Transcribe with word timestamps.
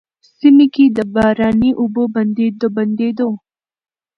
سيمه 0.37 0.65
کي 0.73 0.85
د 0.97 0.99
باراني 1.13 1.71
اوبو 1.81 2.03
د 2.61 2.63
بندېدو، 2.75 3.29